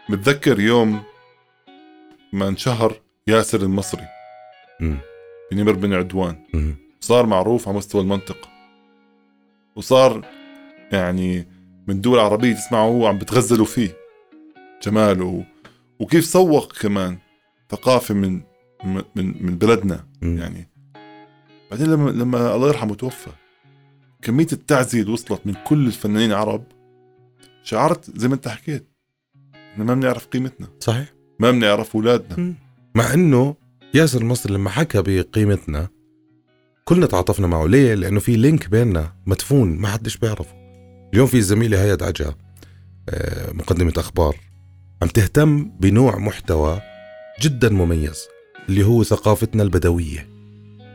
متذكر 0.09 0.61
يوم 0.61 1.03
ما 2.33 2.49
انشهر 2.49 3.01
ياسر 3.29 3.63
المصري. 3.63 4.07
بنمر 5.53 5.73
بن 5.73 5.93
عدوان. 5.93 6.37
صار 7.01 7.27
معروف 7.27 7.69
على 7.69 7.77
مستوى 7.77 8.03
المنطقة. 8.03 8.49
وصار 9.77 10.27
يعني 10.93 11.49
من 11.89 12.01
دول 12.01 12.19
عربية 12.19 12.55
تسمعه 12.55 12.85
هو 12.85 13.07
عم 13.07 13.19
بتغزلوا 13.19 13.67
فيه. 13.67 13.97
جماله. 14.83 15.45
وكيف 15.99 16.25
سوق 16.25 16.73
كمان 16.73 17.19
ثقافة 17.71 18.15
من 18.15 18.43
من 18.85 19.45
من 19.47 19.59
بلدنا. 19.59 20.07
مم. 20.23 20.39
يعني 20.39 20.69
بعدين 21.71 21.87
لما 21.87 22.11
لما 22.11 22.55
الله 22.55 22.69
يرحمه 22.69 22.95
توفى 22.95 23.31
كمية 24.23 24.47
التعزية 24.53 25.01
اللي 25.01 25.13
وصلت 25.13 25.47
من 25.47 25.55
كل 25.55 25.87
الفنانين 25.87 26.31
العرب 26.31 26.65
شعرت 27.63 28.19
زي 28.19 28.29
ما 28.29 28.35
انت 28.35 28.49
حكيت. 28.49 28.89
إحنا 29.73 29.85
ما 29.85 29.95
بنعرف 29.95 30.27
قيمتنا. 30.27 30.69
صحيح. 30.81 31.15
ما 31.39 31.51
بنعرف 31.51 31.97
أولادنا. 31.97 32.55
مع 32.97 33.15
إنه 33.15 33.57
ياسر 33.95 34.21
المصري 34.21 34.55
لما 34.55 34.71
حكى 34.71 35.03
بقيمتنا 35.03 35.89
كلنا 36.85 37.07
تعاطفنا 37.07 37.47
معه. 37.47 37.67
ليه؟ 37.67 37.95
لأنه 37.95 38.21
في 38.21 38.37
لينك 38.37 38.69
بيننا 38.69 39.13
مدفون 39.27 39.77
ما 39.77 39.89
حدش 39.89 40.17
بيعرفه. 40.17 40.55
اليوم 41.13 41.27
في 41.27 41.41
زميلي 41.41 41.79
هيا 41.79 41.99
عجا 42.01 42.35
آه، 43.09 43.53
مقدمة 43.53 43.93
أخبار 43.97 44.37
عم 45.03 45.09
تهتم 45.09 45.71
بنوع 45.81 46.19
محتوى 46.19 46.81
جدا 47.41 47.69
مميز 47.69 48.27
اللي 48.69 48.87
هو 48.87 49.03
ثقافتنا 49.03 49.63
البدوية. 49.63 50.29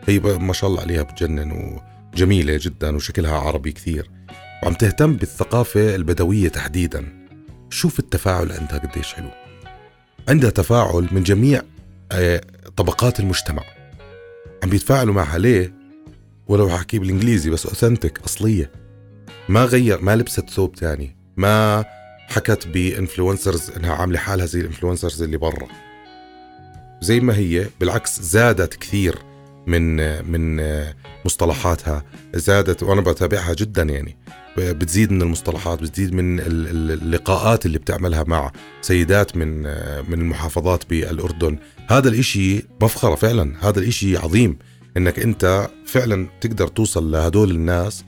هي 0.07 0.19
ما 0.19 0.53
شاء 0.53 0.69
الله 0.69 0.81
عليها 0.81 1.03
بتجنن 1.03 1.79
وجميلة 2.13 2.59
جدا 2.62 2.95
وشكلها 2.95 3.38
عربي 3.38 3.71
كثير. 3.71 4.09
وعم 4.63 4.73
تهتم 4.73 5.15
بالثقافة 5.15 5.95
البدوية 5.95 6.49
تحديدا. 6.49 7.27
شوف 7.69 7.99
التفاعل 7.99 8.51
عندها 8.51 8.77
قديش 8.77 9.13
حلو. 9.13 9.29
عندها 10.29 10.49
تفاعل 10.49 11.07
من 11.12 11.23
جميع 11.23 11.62
طبقات 12.78 13.19
المجتمع. 13.19 13.63
عم 14.63 14.69
بيتفاعلوا 14.69 15.13
معها 15.13 15.38
ليه؟ 15.38 15.74
ولو 16.48 16.69
حكي 16.69 17.00
بالإنجليزي 17.00 17.50
بس 17.50 17.65
authentic 17.65 18.19
أصلية. 18.19 18.72
ما 19.50 19.65
غير 19.65 20.02
ما 20.02 20.15
لبست 20.15 20.50
ثوب 20.50 20.76
تاني. 20.76 21.17
ما 21.38 21.86
حكت 22.28 22.67
ب 22.67 22.76
influencers 22.76 23.71
إنها 23.78 23.93
عاملة 23.93 24.19
حالها 24.19 24.45
زي 24.45 24.60
ال 24.62 24.66
influencers 24.66 25.21
اللي 25.24 25.38
برا. 25.38 25.67
زي 27.02 27.19
ما 27.19 27.36
هي 27.38 27.67
بالعكس 27.80 28.22
زادت 28.22 28.74
كثير. 28.74 29.19
من 29.67 29.95
من 30.32 30.62
مصطلحاتها 31.26 32.04
زادت 32.34 32.84
وأنا 32.84 33.02
بتابعها 33.02 33.54
جدا 33.54 33.84
يعني. 33.84 34.17
بتزيد 34.58 35.12
من 35.12 35.22
المصطلحات 35.22 35.82
بتزيد 35.82 36.13
من 36.13 36.39
ال- 36.39 36.45
ال- 36.67 36.91
اللقاءات 37.04 37.65
اللي 37.65 37.78
بتعملها 37.80 38.24
مع 38.28 38.52
سيدات 38.82 39.38
من 39.38 39.62
من 40.10 40.13
المحافظات 40.22 40.89
بالأردن. 40.89 41.58
هذا 41.89 42.10
الإشي 42.10 42.63
مفخرة 42.82 43.15
فعلا 43.15 43.54
هذا 43.69 43.80
الإشي 43.80 44.17
عظيم 44.17 44.58
إنك 44.98 45.19
أنت 45.19 45.67
فعلا 45.86 46.28
تقدر 46.41 46.67
توصل 46.67 47.12
لهدول 47.12 47.52
الناس 47.52 48.04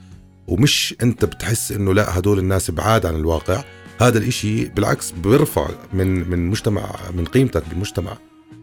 ومش 0.47 0.95
أنت 1.03 1.25
بتحس 1.25 1.71
إنه 1.71 1.93
لا 1.93 2.17
هدول 2.19 2.39
الناس 2.39 2.71
بعاد 2.71 3.05
عن 3.05 3.15
الواقع. 3.15 3.63
هذا 4.01 4.17
الإشي 4.17 4.65
بالعكس 4.65 5.11
بيرفع 5.11 5.67
من 5.93 6.29
من 6.29 6.47
مجتمع 6.49 6.95
من 7.15 7.25
قيمتك 7.25 7.63
بالمجتمع. 7.69 8.17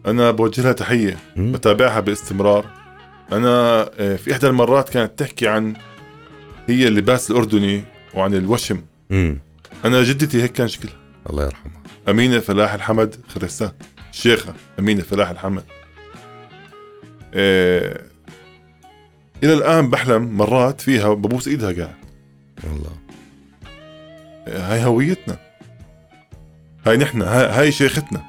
أنا 0.05 0.31
بوجه 0.31 0.61
لها 0.61 0.71
تحية. 0.71 1.17
بتابعها 1.37 1.99
باستمرار. 1.99 2.78
أنا 3.31 3.89
آه، 3.99 4.15
في 4.15 4.31
إحدى 4.31 4.47
المرات 4.47 4.89
كانت 4.89 5.19
تحكي 5.19 5.47
عن 5.47 5.73
هي 6.67 6.87
اللباس 6.87 7.31
الأردني 7.31 7.83
وعن 8.13 8.33
الوشم. 8.33 8.81
امم 9.11 9.39
أنا 9.85 10.03
جدتي 10.03 10.43
هيك 10.43 10.51
كان 10.51 10.67
شكلها. 10.67 10.93
الله 11.29 11.45
يرحمها. 11.45 11.83
أمينة 12.09 12.39
فلاح 12.39 12.73
الحمد 12.73 13.15
خرسان. 13.27 13.71
الشيخه 14.11 14.53
أمينة 14.79 15.01
فلاح 15.01 15.29
الحمد. 15.29 15.63
آه، 17.33 18.01
إلى 19.43 19.53
الآن 19.53 19.89
بحلم 19.89 20.37
مرات 20.37 20.81
فيها 20.81 21.13
ببوس 21.13 21.47
إيدها 21.47 21.71
قاعد. 21.71 21.95
والله. 22.63 22.91
آه، 24.47 24.73
هاي 24.73 24.85
هويتنا. 24.85 25.37
هاي 26.85 26.97
نحن 26.97 27.21
هاي, 27.21 27.45
هاي 27.45 27.71
شيختنا. 27.71 28.21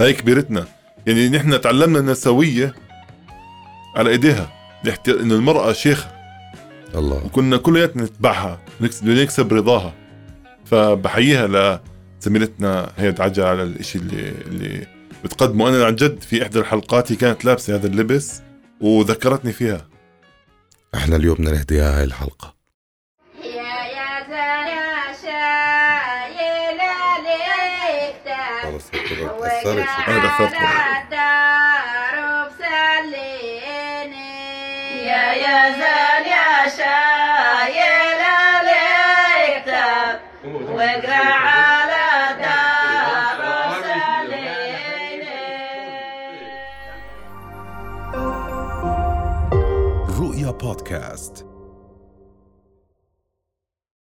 هاي 0.00 0.12
كبيرتنا. 0.12 0.66
يعني 1.06 1.28
نحن 1.28 1.60
تعلمنا 1.60 1.98
النسويه 1.98 2.74
على 3.96 4.10
إيديها. 4.10 4.52
انه 5.08 5.34
المرأة 5.34 5.72
شيخة. 5.72 6.10
الله. 6.94 7.24
وكنا 7.26 7.56
كلياتنا 7.56 8.02
نتبعها 8.02 8.60
نكسب 9.02 9.52
رضاها. 9.52 9.94
فبحييها 10.64 11.80
لزميلتنا 12.20 12.92
هيد 12.96 13.20
عجل 13.20 13.42
على 13.42 13.62
الإشي 13.62 13.98
اللي 13.98 14.28
اللي 14.28 14.86
بتقدمه. 15.24 15.68
أنا 15.68 15.84
عن 15.84 15.94
جد 15.94 16.22
في 16.22 16.42
إحدى 16.42 16.58
الحلقات 16.58 17.12
هي 17.12 17.16
كانت 17.16 17.44
لابسة 17.44 17.74
هذا 17.74 17.86
اللبس 17.86 18.42
وذكرتني 18.80 19.52
فيها. 19.52 19.86
إحنا 20.94 21.16
اليوم 21.16 21.34
بدنا 21.34 21.50
نهديها 21.50 21.98
هاي 21.98 22.04
الحلقة. 22.04 22.54
خلص 28.62 28.84
هيك 28.94 29.12
أثرت. 29.44 30.97